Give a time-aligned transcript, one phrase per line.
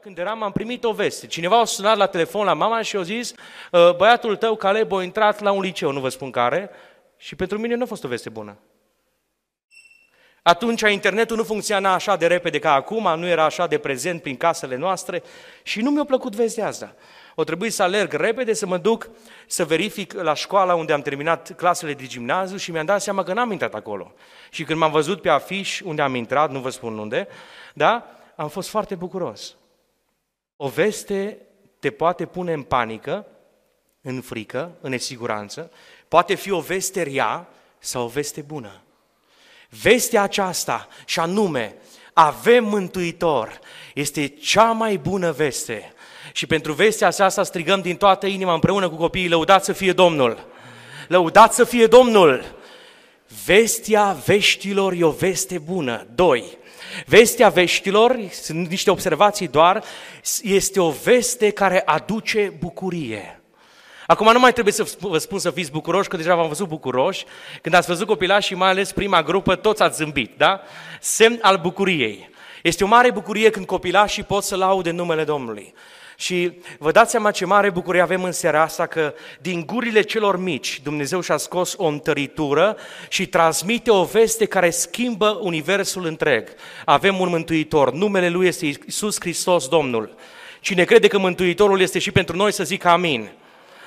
[0.00, 1.26] când eram, am primit o veste.
[1.26, 3.34] Cineva a sunat la telefon la mama și a zis,
[3.72, 6.70] "Uh, băiatul tău, Caleb, a intrat la un liceu, nu vă spun care,
[7.16, 8.58] și pentru mine nu a fost o veste bună.
[10.42, 14.36] Atunci internetul nu funcționa așa de repede ca acum, nu era așa de prezent prin
[14.36, 15.22] casele noastre
[15.62, 16.94] și nu mi-a plăcut vestea asta.
[17.34, 19.10] O trebuit să alerg repede, să mă duc
[19.46, 23.32] să verific la școala unde am terminat clasele de gimnaziu și mi-am dat seama că
[23.32, 24.12] n-am intrat acolo.
[24.50, 27.28] Și când m-am văzut pe afiș unde am intrat, nu vă spun unde,
[27.74, 28.06] da,
[28.36, 29.57] am fost foarte bucuros.
[30.60, 31.38] O veste
[31.78, 33.26] te poate pune în panică,
[34.02, 35.70] în frică, în nesiguranță,
[36.08, 38.82] poate fi o veste rea sau o veste bună.
[39.82, 41.74] Vestea aceasta, și anume,
[42.12, 43.58] avem Mântuitor,
[43.94, 45.92] este cea mai bună veste.
[46.32, 50.46] Și pentru vestea aceasta strigăm din toată inima împreună cu copiii, lăudați să fie Domnul!
[51.08, 52.56] Lăudați să fie Domnul!
[53.44, 56.06] Vestea veștilor e o veste bună.
[56.14, 56.57] Doi,
[57.06, 59.84] vestea veștilor, sunt niște observații doar,
[60.42, 63.40] este o veste care aduce bucurie.
[64.06, 67.24] Acum nu mai trebuie să vă spun să fiți bucuroși, că deja v-am văzut bucuroși.
[67.62, 70.60] Când ați văzut copilașii, mai ales prima grupă, toți ați zâmbit, da?
[71.00, 72.30] Semn al bucuriei.
[72.62, 75.74] Este o mare bucurie când copilașii pot să laude numele Domnului.
[76.20, 80.38] Și vă dați seama ce mare bucurie avem în seara asta că din gurile celor
[80.38, 82.76] mici Dumnezeu și-a scos o întăritură
[83.08, 86.48] și transmite o veste care schimbă universul întreg.
[86.84, 90.14] Avem un mântuitor, numele Lui este Iisus Hristos Domnul.
[90.60, 93.30] Cine crede că Mântuitorul este și pentru noi să zică amin.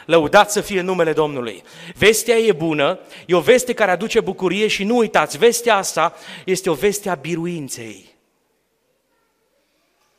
[0.05, 1.63] Lăudați să fie numele Domnului.
[1.95, 6.13] Vestea e bună, e o veste care aduce bucurie și nu uitați, vestea asta
[6.45, 8.10] este o veste a biruinței.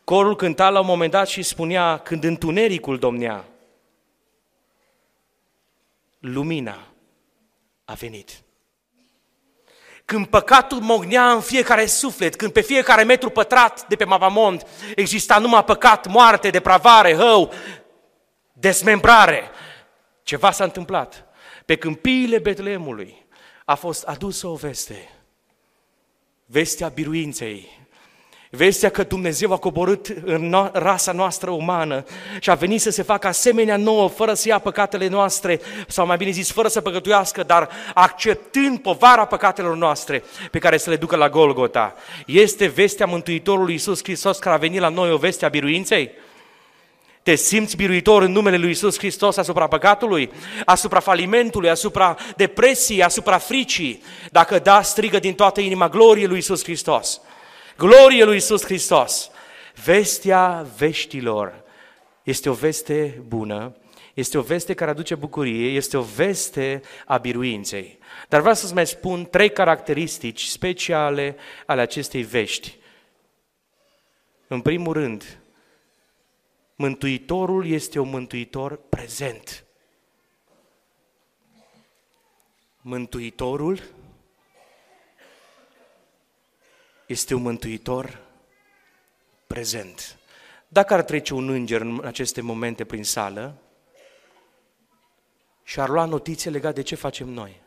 [0.04, 3.44] Corul cânta la un moment dat și spunea, când întunericul domnea,
[6.18, 6.86] lumina
[7.84, 8.42] a venit.
[10.04, 15.38] Când păcatul mognea în fiecare suflet, când pe fiecare metru pătrat de pe Mavamont exista
[15.38, 17.52] numai păcat, moarte, depravare, hău,
[18.52, 19.50] desmembrare,
[20.22, 21.26] ceva s-a întâmplat.
[21.64, 23.26] Pe câmpiile Betleemului
[23.64, 25.10] a fost adusă o veste,
[26.46, 27.81] vestea biruinței,
[28.54, 32.04] vestea că Dumnezeu a coborât în rasa noastră umană
[32.40, 36.16] și a venit să se facă asemenea nouă, fără să ia păcatele noastre, sau mai
[36.16, 41.16] bine zis, fără să păcătuiască, dar acceptând povara păcatelor noastre pe care să le ducă
[41.16, 41.94] la Golgota.
[42.26, 46.10] Este vestea Mântuitorului Iisus Hristos care a venit la noi, o veste a biruinței?
[47.22, 50.30] Te simți biruitor în numele Lui Isus Hristos asupra păcatului,
[50.64, 54.02] asupra falimentului, asupra depresiei, asupra fricii?
[54.30, 57.20] Dacă da, strigă din toată inima glorie Lui Isus Hristos.
[57.76, 59.30] Glorie Lui Isus Hristos.
[59.84, 61.62] Vestea veștilor
[62.22, 63.76] este o veste bună,
[64.14, 67.98] este o veste care aduce bucurie, este o veste a biruinței.
[68.28, 72.76] Dar vreau să-ți mai spun trei caracteristici speciale ale acestei vești.
[74.46, 75.42] În primul rând,
[76.82, 79.64] Mântuitorul este un mântuitor prezent.
[82.80, 83.82] Mântuitorul
[87.12, 88.20] este un mântuitor
[89.46, 90.18] prezent.
[90.68, 93.58] Dacă ar trece un înger în aceste momente prin sală
[95.62, 97.60] și ar lua notițe legate de ce facem noi,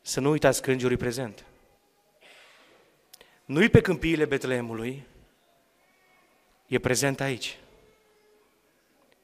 [0.00, 1.44] să nu uitați că îngerul e prezent.
[3.44, 5.06] Nu-i pe câmpiile Betleemului,
[6.66, 7.58] e prezent aici.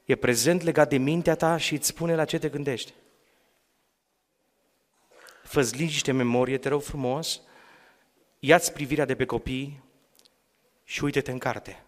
[0.05, 2.93] E prezent legat de mintea ta și îți spune la ce te gândești.
[5.45, 7.41] Fă-ți liniște memorie, te rog frumos,
[8.39, 9.83] ia-ți privirea de pe copii
[10.83, 11.85] și uite-te în carte.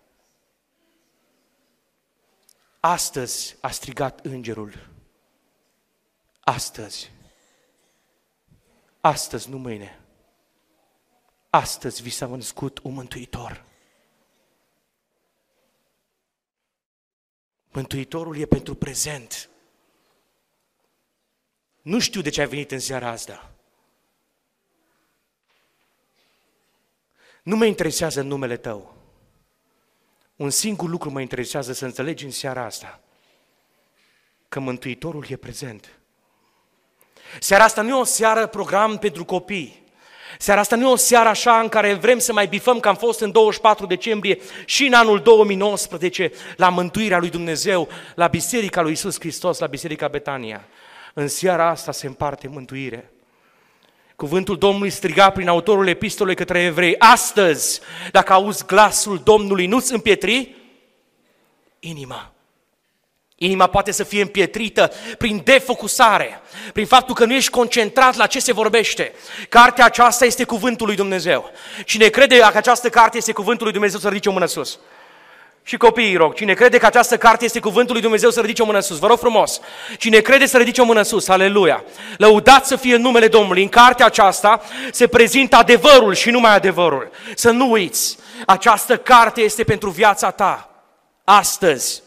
[2.80, 4.90] Astăzi a strigat îngerul.
[6.40, 7.12] Astăzi.
[9.02, 10.00] Astăzi, nu mâine.
[11.50, 13.66] Astăzi vi s-a născut un mântuitor.
[17.72, 19.50] Mântuitorul e pentru prezent.
[21.88, 23.50] Nu știu de ce ai venit în seara asta.
[27.44, 28.96] Nu mă interesează numele tău.
[30.36, 33.00] Un singur lucru mă interesează să înțelegi în seara asta.
[34.50, 36.00] Că Mântuitorul e prezent.
[37.40, 39.84] Seara asta nu e o seară program pentru copii.
[40.40, 42.96] Seara asta nu e o seară așa în care vrem să mai bifăm că am
[42.96, 48.92] fost în 24 decembrie și în anul 2019 la mântuirea lui Dumnezeu, la Biserica lui
[48.92, 50.68] Isus Hristos, la Biserica Betania.
[51.20, 53.12] În seara asta se împarte mântuire.
[54.16, 57.80] Cuvântul Domnului striga prin autorul epistolei către evrei, astăzi,
[58.12, 60.56] dacă auzi glasul Domnului, nu-ți împietri
[61.80, 62.32] inima.
[63.36, 66.42] Inima poate să fie împietrită prin defocusare,
[66.74, 69.14] prin faptul că nu ești concentrat la ce se vorbește.
[69.50, 71.52] Cartea aceasta este cuvântul lui Dumnezeu.
[71.86, 74.80] Cine crede că această carte este cuvântul lui Dumnezeu să ridice o mână sus.
[75.68, 78.66] Și copiii rog, cine crede că această carte este cuvântul lui Dumnezeu să ridice o
[78.66, 78.98] mână sus.
[78.98, 79.60] Vă rog frumos.
[79.98, 81.28] Cine crede să ridice o mână sus.
[81.28, 81.84] Aleluia.
[82.18, 83.62] Lăudat să fie numele Domnului.
[83.62, 84.62] În cartea aceasta
[84.92, 87.10] se prezintă adevărul și numai adevărul.
[87.36, 88.18] Să nu uiți.
[88.46, 90.84] Această carte este pentru viața ta.
[91.24, 92.02] Astăzi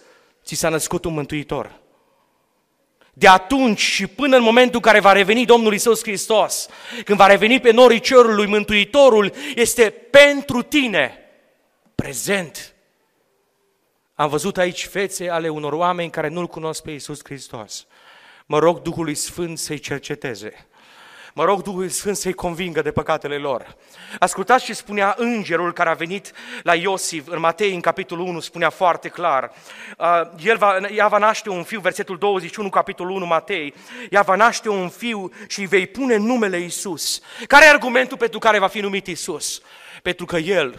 [0.44, 1.70] ți s-a născut un mântuitor.
[3.12, 6.68] De atunci și până în momentul în care va reveni Domnul Isus Hristos,
[7.04, 11.18] când va reveni pe norii cerului, Mântuitorul este pentru tine
[11.94, 12.74] prezent.
[14.20, 17.86] Am văzut aici fețe ale unor oameni care nu-L cunosc pe Isus Hristos.
[18.46, 20.66] Mă rog Duhului Sfânt să-i cerceteze.
[21.34, 23.76] Mă rog Duhul Sfânt să-i convingă de păcatele lor.
[24.18, 26.32] Ascultați ce spunea îngerul care a venit
[26.62, 29.52] la Iosif în Matei, în capitolul 1, spunea foarte clar.
[29.98, 33.74] Uh, el va, ea va naște un fiu, versetul 21, capitolul 1, Matei,
[34.10, 37.20] ea va naște un fiu și îi vei pune numele Isus.
[37.46, 39.62] Care e argumentul pentru care va fi numit Isus?
[40.02, 40.78] Pentru că El,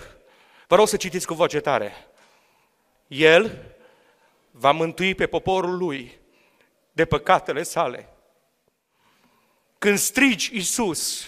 [0.68, 2.11] vă rog să citiți cu voce tare,
[3.12, 3.58] El
[4.52, 6.20] va mântui pe poporul Lui
[6.92, 8.10] de păcatele sale.
[9.78, 11.28] Când strigi Isus,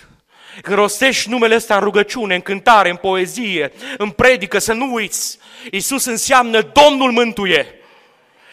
[0.61, 5.39] când rostești numele ăsta în rugăciune, în cântare, în poezie, în predică, să nu uiți,
[5.71, 7.75] Isus înseamnă Domnul mântuie,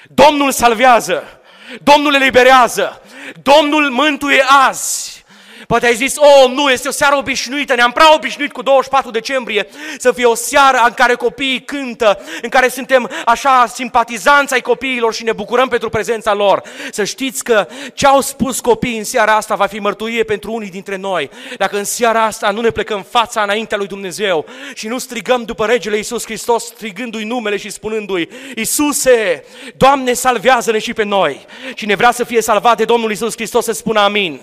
[0.09, 1.41] Domnul salvează,
[1.83, 3.03] Domnul eliberează,
[3.43, 5.20] Domnul mântuie azi.
[5.67, 9.69] Poate ai zis, oh, nu, este o seară obișnuită, ne-am prea obișnuit cu 24 decembrie
[9.99, 15.15] să fie o seară în care copiii cântă, în care suntem așa simpatizanți ai copiilor
[15.15, 16.63] și ne bucurăm pentru prezența lor.
[16.91, 20.71] Să știți că ce au spus copiii în seara asta va fi mărturie pentru unii
[20.71, 21.31] dintre noi.
[21.57, 25.67] Dacă în seara asta nu ne plecăm fața înaintea lui Dumnezeu și nu strigăm după
[25.67, 29.45] regele Iisus Hristos, strigându-i numele și spunându-i, Iisuse,
[29.77, 31.47] Doamne, salvează-ne și pe noi.
[31.75, 34.41] Cine vrea să fie salvat de Domnul Iisus Hristos să spună amin.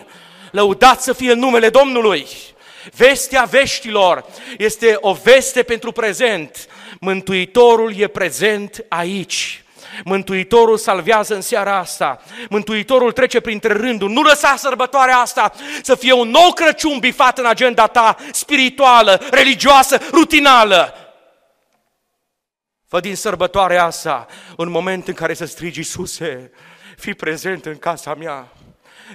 [0.58, 2.28] Lăudat să fie numele Domnului!
[2.96, 4.26] Vestea veștilor
[4.58, 6.68] este o veste pentru prezent.
[7.00, 9.64] Mântuitorul e prezent aici.
[10.04, 12.22] Mântuitorul salvează în seara asta.
[12.50, 14.14] Mântuitorul trece printre rânduri.
[14.14, 19.98] Nu lăsa sărbătoarea asta să fie un nou Crăciun bifat în agenda ta spirituală, religioasă,
[20.12, 20.94] rutinală.
[22.88, 24.26] Fă din sărbătoarea asta
[24.58, 26.52] un moment în care să strigi Iisuse,
[26.96, 28.52] fi prezent în casa mea.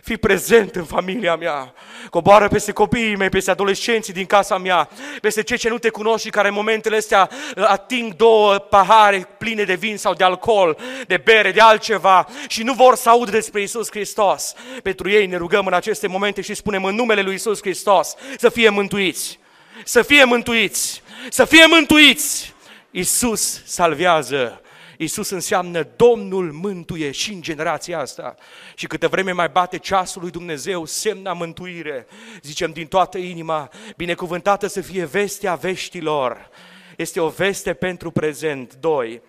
[0.02, 1.74] Fii prezent în familia mea.
[2.10, 4.88] Coboară peste copiii mei, peste adolescenții din casa mea,
[5.20, 9.28] peste cei ce nu te cunosc și care în momentele astea uh, ating două pahare
[9.38, 13.30] pline de vin sau de alcool, de bere, de altceva și nu vor să audă
[13.30, 14.54] despre Isus Hristos.
[14.82, 18.48] Pentru ei ne rugăm în aceste momente și spunem în numele lui Isus Hristos să
[18.48, 19.38] fie mântuiți.
[19.84, 21.02] Să fie mântuiți.
[21.28, 22.54] Să fie mântuiți.
[22.90, 24.62] Isus salvează
[25.02, 28.34] Isus înseamnă Domnul mântuie și în generația asta.
[28.74, 32.06] Și câte vreme mai bate ceasul lui Dumnezeu, semna mântuire,
[32.42, 36.50] zicem din toată inima, binecuvântată să fie vestea veștilor.
[36.96, 38.74] Este o veste pentru prezent.
[38.74, 39.22] Doi,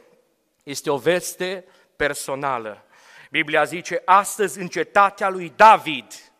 [0.64, 1.66] este o veste
[1.96, 2.86] personală.
[3.31, 6.34] Biblia zice, astăzi în cetatea lui David,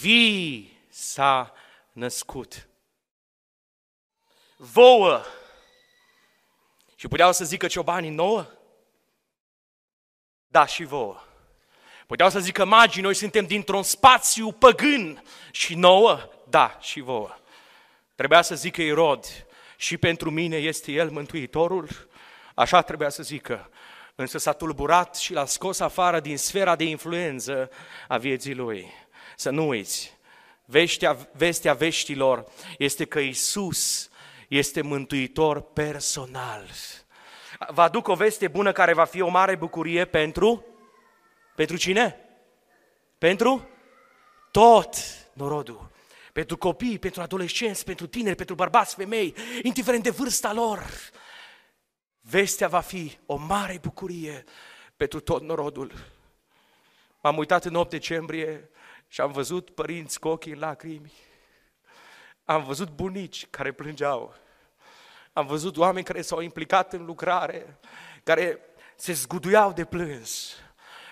[0.00, 1.52] vii s-a
[1.92, 2.68] născut.
[4.56, 5.20] Vouă
[6.98, 8.46] și puteau să zică ciobanii nouă?
[10.46, 11.20] Da, și vouă.
[12.06, 16.28] Puteau să zică magii, noi suntem dintr-un spațiu păgân și nouă?
[16.48, 17.36] Da, și vouă.
[18.14, 19.46] Trebuia să zică Irod,
[19.76, 22.08] și pentru mine este El Mântuitorul?
[22.54, 23.70] Așa trebuia să zică.
[24.14, 27.70] Însă s-a tulburat și l-a scos afară din sfera de influență
[28.08, 28.92] a vieții lui.
[29.36, 30.16] Să nu uiți,
[30.64, 32.44] vestea, vestea veștilor
[32.78, 34.10] este că Isus
[34.48, 36.68] este mântuitor personal.
[37.68, 40.64] Vă aduc o veste bună care va fi o mare bucurie pentru...
[41.54, 42.16] Pentru cine?
[43.18, 43.68] Pentru
[44.50, 44.96] tot
[45.32, 45.90] norodul.
[46.32, 50.86] Pentru copii, pentru adolescenți, pentru tineri, pentru bărbați, femei, indiferent de vârsta lor.
[52.20, 54.44] Vestea va fi o mare bucurie
[54.96, 55.92] pentru tot norodul.
[57.20, 58.70] M-am uitat în 8 decembrie
[59.08, 61.12] și am văzut părinți cu ochii în lacrimi
[62.50, 64.34] am văzut bunici care plângeau.
[65.32, 67.78] Am văzut oameni care s-au implicat în lucrare,
[68.22, 68.58] care
[68.96, 70.54] se zguduiau de plâns,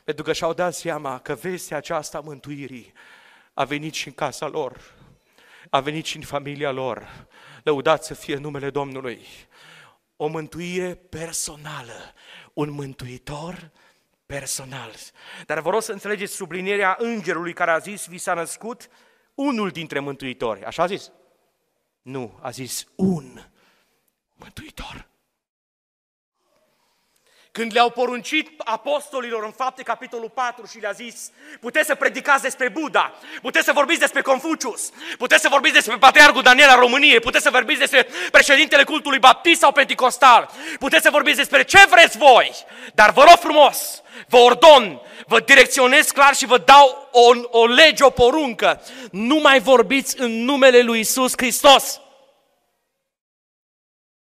[0.04, 2.92] pentru că și-au dat seama că vestea aceasta a mântuirii
[3.54, 4.94] a venit și în casa lor,
[5.70, 7.26] a venit și în familia lor.
[7.62, 9.26] Lăudat să fie numele Domnului.
[10.16, 12.12] O mântuire personală,
[12.52, 13.70] un mântuitor
[14.26, 14.92] personal.
[15.46, 18.88] Dar vă rog să înțelegeți sublinierea îngerului care a zis, vi s-a născut
[19.34, 20.64] unul dintre mântuitori.
[20.64, 21.10] Așa a zis?
[22.06, 23.38] Nu, a zis un
[24.34, 25.08] mântuitor.
[27.56, 32.68] Când le-au poruncit apostolilor în fapte capitolul 4 și le-a zis, puteți să predicați despre
[32.68, 37.42] Buddha, puteți să vorbiți despre Confucius, puteți să vorbiți despre Patriarhul Daniel al României, puteți
[37.42, 42.52] să vorbiți despre președintele cultului baptist sau penticostal, puteți să vorbiți despre ce vreți voi,
[42.94, 48.04] dar vă rog frumos, vă ordon, vă direcționez clar și vă dau o, o lege,
[48.04, 48.82] o poruncă.
[49.10, 52.00] Nu mai vorbiți în numele lui Isus Hristos.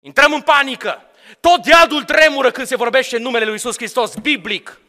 [0.01, 1.07] Intrăm în panică.
[1.41, 4.81] Tot diadul tremură când se vorbește în numele lui Isus Hristos, biblic.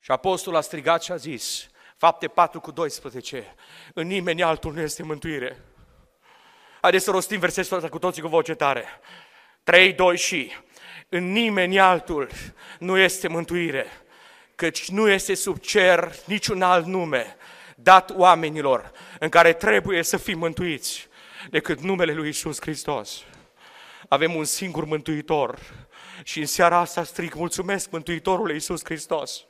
[0.00, 3.54] Și apostolul a strigat și a zis, fapte 4 cu 12,
[3.94, 5.64] în nimeni altul nu este mântuire.
[6.80, 8.84] Haideți să rostim versetul ăsta cu toții cu voce tare.
[9.62, 10.52] 3, 2 și
[11.08, 12.30] în nimeni altul
[12.78, 13.86] nu este mântuire,
[14.54, 17.36] căci nu este sub cer niciun alt nume
[17.76, 21.08] dat oamenilor în care trebuie să fim mântuiți
[21.50, 23.22] decât numele lui Isus Hristos.
[24.08, 25.58] Avem un singur mântuitor
[26.22, 29.44] și în seara asta stric, mulțumesc Mântuitorului Iisus Hristos.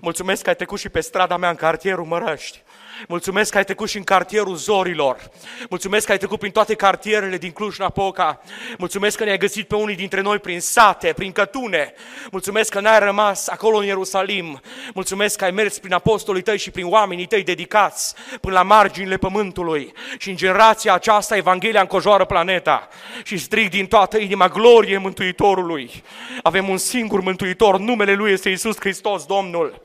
[0.00, 2.62] Mulțumesc că ai trecut și pe strada mea în cartierul Mărăști.
[3.08, 5.30] Mulțumesc că ai trecut și în cartierul Zorilor.
[5.70, 8.40] Mulțumesc că ai trecut prin toate cartierele din Cluj-Napoca.
[8.78, 11.94] Mulțumesc că ne-ai găsit pe unii dintre noi prin sate, prin cătune.
[12.30, 14.60] Mulțumesc că n-ai rămas acolo în Ierusalim.
[14.94, 19.16] Mulțumesc că ai mers prin apostolii tăi și prin oamenii tăi dedicați până la marginile
[19.16, 19.92] pământului.
[20.18, 22.88] Și în generația aceasta Evanghelia încojoară planeta.
[23.24, 26.02] Și strig din toată inima glorie Mântuitorului.
[26.42, 29.82] Avem un singur Mântuitor, numele Lui este Isus Hristos, Domnul.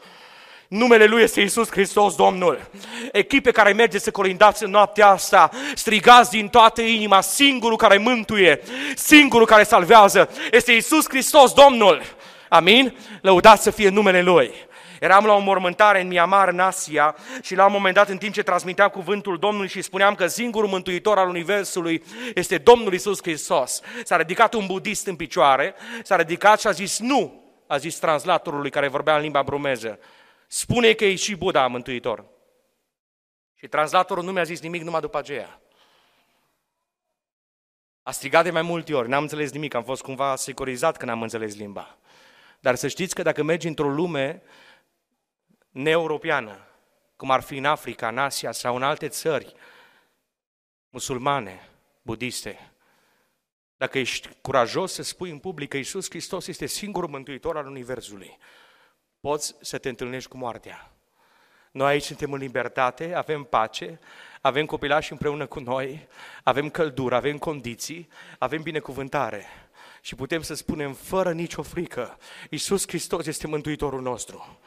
[0.69, 2.69] Numele Lui este Isus Hristos, Domnul.
[3.11, 8.61] Echipe care mergeți să colindați în noaptea asta, strigați din toată inima, singurul care mântuie,
[8.95, 12.01] singurul care salvează, este Isus Hristos, Domnul.
[12.49, 12.97] Amin?
[13.21, 14.53] Lăudați să fie numele Lui.
[14.99, 18.33] Eram la o mormântare în Myanmar, în Asia, și la un moment dat, în timp
[18.33, 22.03] ce transmiteam cuvântul Domnului și spuneam că singurul mântuitor al Universului
[22.35, 26.99] este Domnul Isus Hristos, s-a ridicat un budist în picioare, s-a ridicat și a zis
[26.99, 29.99] nu, a zis translatorului care vorbea în limba brumeză
[30.51, 32.25] spune că e și Buddha mântuitor.
[33.55, 35.61] Și translatorul nu mi-a zis nimic numai după aceea.
[38.03, 41.21] A strigat de mai multe ori, n-am înțeles nimic, am fost cumva securizat că n-am
[41.21, 41.97] înțeles limba.
[42.59, 44.41] Dar să știți că dacă mergi într-o lume
[45.69, 46.67] neeuropeană,
[47.15, 49.53] cum ar fi în Africa, în Asia sau în alte țări
[50.89, 51.69] musulmane,
[52.01, 52.71] budiste,
[53.77, 58.37] dacă ești curajos să spui în public că Iisus Hristos este singurul mântuitor al Universului,
[59.19, 60.91] poți să te întâlnești cu moartea.
[61.71, 63.99] Noi aici suntem în libertate, avem pace,
[64.41, 66.07] avem copilași împreună cu noi,
[66.43, 69.45] avem căldură, avem condiții, avem binecuvântare.
[70.01, 72.17] Și putem să spunem fără nicio frică,
[72.49, 74.59] Iisus Hristos este Mântuitorul nostru.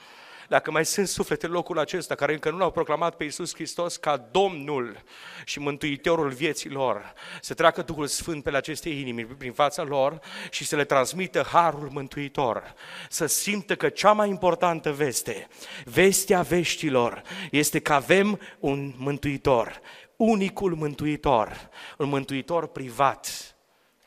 [0.52, 3.96] Dacă mai sunt suflete în locul acesta care încă nu l-au proclamat pe Iisus Hristos
[3.96, 5.02] ca Domnul
[5.44, 10.20] și Mântuitorul vieții lor, să treacă Duhul Sfânt pe la aceste inimi prin fața lor
[10.50, 12.74] și să le transmită harul mântuitor,
[13.08, 15.48] să simtă că cea mai importantă veste,
[15.84, 19.80] vestea veștilor, este că avem un mântuitor,
[20.16, 21.68] unicul mântuitor,
[21.98, 23.54] un mântuitor privat.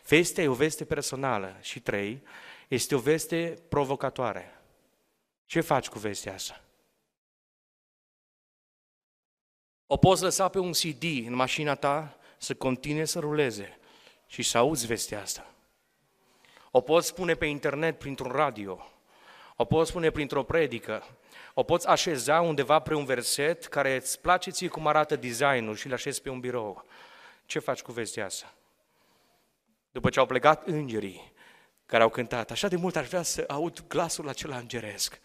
[0.07, 2.23] Vestea e o veste personală și trei,
[2.67, 4.55] este o veste provocatoare.
[5.45, 6.61] Ce faci cu vestea asta?
[9.87, 13.77] O poți lăsa pe un CD în mașina ta să continue să ruleze
[14.27, 15.49] și să auzi vestea asta.
[16.71, 18.91] O poți spune pe internet printr-un radio.
[19.55, 21.03] O poți spune printr-o predică.
[21.53, 25.87] O poți așeza undeva pre un verset care îți place ție cum arată designul și
[25.87, 26.85] îl așezi pe un birou.
[27.45, 28.53] Ce faci cu vestea asta?
[29.91, 31.33] După ce au plecat îngerii
[31.85, 35.19] care au cântat, așa de mult aș vrea să aud glasul acela îngeresc.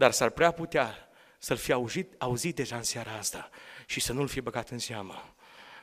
[0.00, 3.50] Dar s-ar prea putea să-l fi auzit, auzit deja în seara asta
[3.86, 5.34] și să nu-l fi băgat în seamă.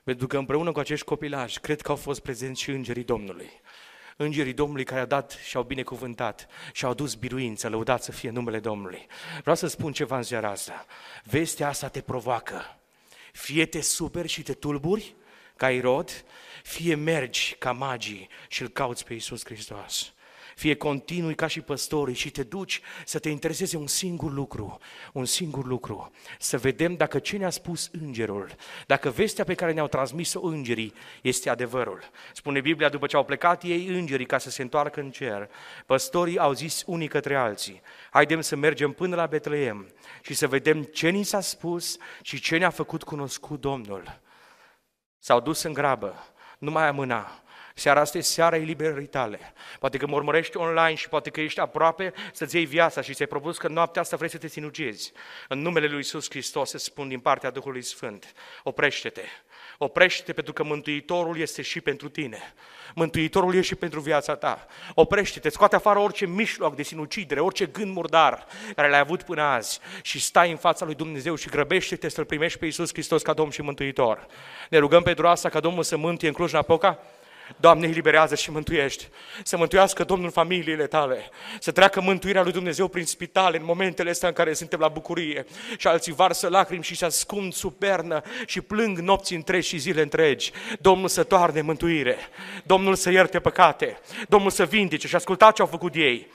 [0.03, 3.49] Pentru că împreună cu acești copilași, cred că au fost prezenți și îngerii Domnului.
[4.15, 8.29] Îngerii Domnului care au dat și au binecuvântat și au dus biruință, lăudat să fie
[8.29, 9.07] numele Domnului.
[9.41, 10.85] Vreau să spun ceva în seara asta.
[11.23, 12.79] Vestea asta te provoacă.
[13.31, 15.15] Fie te superi și te tulburi,
[15.55, 16.25] ca Irod,
[16.63, 20.11] fie mergi ca magii și îl cauți pe Iisus Hristos
[20.55, 24.77] fie continui ca și păstorii și te duci să te intereseze un singur lucru,
[25.13, 29.87] un singur lucru, să vedem dacă ce ne-a spus îngerul, dacă vestea pe care ne-au
[29.87, 32.03] transmis-o îngerii este adevărul.
[32.33, 35.49] Spune Biblia, după ce au plecat ei îngerii ca să se întoarcă în cer,
[35.85, 39.87] păstorii au zis unii către alții, haidem să mergem până la Betleem
[40.21, 44.19] și să vedem ce ni s-a spus și ce ne-a făcut cunoscut Domnul.
[45.19, 46.15] S-au dus în grabă,
[46.57, 47.43] nu mai amâna,
[47.79, 49.53] Seara asta e seara eliberării tale.
[49.79, 53.27] Poate că mă urmărești online și poate că ești aproape să-ți iei viața și ți-ai
[53.27, 55.11] propus că noaptea asta vrei să te sinucezi.
[55.47, 59.23] În numele Lui Iisus Hristos să spun din partea Duhului Sfânt, oprește-te,
[59.77, 62.53] Oprește pentru că Mântuitorul este și pentru tine.
[62.95, 64.67] Mântuitorul este și pentru viața ta.
[64.93, 69.79] Oprește-te, scoate afară orice mișloc de sinucidere, orice gând murdar care l-ai avut până azi
[70.01, 73.49] și stai în fața lui Dumnezeu și grăbește-te să-L primești pe Iisus Hristos ca Domn
[73.49, 74.25] și Mântuitor.
[74.69, 76.99] Ne rugăm pentru asta ca Domnul să mântuie în Cluj-Napoca?
[77.55, 79.07] Doamne, eliberează și mântuiești.
[79.43, 81.29] Să mântuiască Domnul familiile tale.
[81.59, 85.45] Să treacă mântuirea lui Dumnezeu prin spitale în momentele astea în care suntem la bucurie.
[85.77, 90.01] Și alții varsă lacrimi și se ascund sub pernă și plâng nopți întregi și zile
[90.01, 90.51] întregi.
[90.79, 92.17] Domnul să toarne mântuire.
[92.63, 93.99] Domnul să ierte păcate.
[94.29, 95.07] Domnul să vindece.
[95.07, 96.27] Și ascultați ce au făcut ei.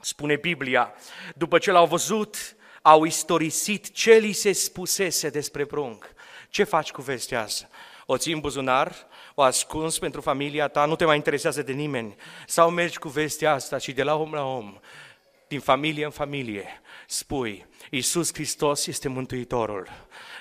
[0.00, 0.94] Spune Biblia,
[1.34, 6.12] după ce l-au văzut, au istorisit ce li se spusese despre prunc.
[6.48, 7.68] Ce faci cu vestea asta?
[8.06, 8.94] O ții în buzunar,
[9.34, 12.14] o ascuns pentru familia ta, nu te mai interesează de nimeni.
[12.46, 14.78] Sau mergi cu vestea asta și de la om la om,
[15.54, 19.88] din familie în familie, spui, Iisus Hristos este Mântuitorul.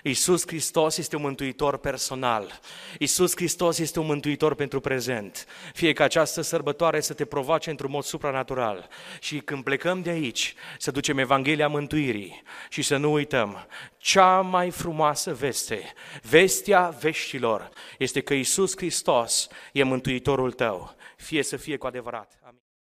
[0.04, 2.60] Iisus Hristos este un mântuitor personal.
[3.00, 5.46] Iisus Hristos este un mântuitor pentru prezent.
[5.74, 8.88] Fie ca această sărbătoare să te provoace într-un mod supranatural.
[9.20, 13.68] Și când plecăm de aici, să ducem Evanghelia mântuirii și să nu uităm,
[13.98, 20.96] cea mai frumoasă veste, vestea veștilor, este că Iisus Hristos e mântuitorul tău.
[21.18, 22.32] Fie să fie cu adevărat.
[22.42, 22.43] Amin.